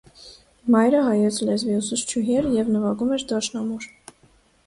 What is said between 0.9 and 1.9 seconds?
հայոց լեզվի